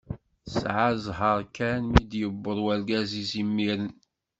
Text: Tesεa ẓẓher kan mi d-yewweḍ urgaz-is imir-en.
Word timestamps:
Tesεa 0.43 0.87
ẓẓher 1.05 1.39
kan 1.55 1.81
mi 1.91 2.01
d-yewweḍ 2.03 2.57
urgaz-is 2.67 3.31
imir-en. 3.41 3.85